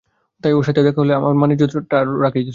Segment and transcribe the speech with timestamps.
[0.43, 2.49] তাই ওর সাথে তোর দেখা হলে আমার মান-ইজ্জৎ টা রাখিস দোস্ত।